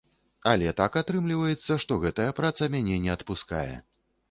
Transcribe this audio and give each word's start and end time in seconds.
Але 0.51 0.71
так 0.79 0.97
атрымліваецца, 1.01 1.77
што 1.85 1.99
гэтая 2.07 2.27
праца 2.41 2.73
мяне 2.79 2.99
не 3.07 3.15
адпускае. 3.19 3.71